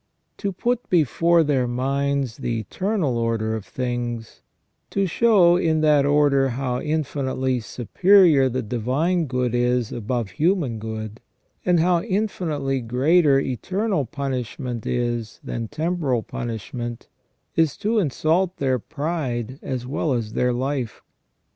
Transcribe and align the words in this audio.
To 0.37 0.51
put 0.51 0.89
before 0.89 1.43
their 1.43 1.67
minds 1.67 2.37
the 2.37 2.59
eternal 2.59 3.19
order 3.19 3.53
of 3.55 3.63
things, 3.65 4.41
to 4.89 5.05
show 5.05 5.57
in 5.57 5.81
that 5.81 6.07
order 6.07 6.49
how 6.49 6.79
infinitely 6.81 7.59
superior 7.59 8.49
the 8.49 8.63
divine 8.63 9.27
good 9.27 9.53
is 9.53 9.91
above 9.91 10.31
human 10.31 10.79
good, 10.79 11.21
and 11.63 11.79
how 11.79 12.01
infinitely 12.01 12.81
greater 12.81 13.39
eternal 13.39 14.05
punishment 14.07 14.87
is 14.87 15.39
than 15.43 15.67
temporal 15.67 16.23
punish 16.23 16.73
ment, 16.73 17.07
is 17.55 17.77
to 17.77 17.99
insult 17.99 18.57
their 18.57 18.79
pride 18.79 19.59
as 19.61 19.85
well 19.85 20.13
as 20.13 20.33
their 20.33 20.51
life. 20.51 21.03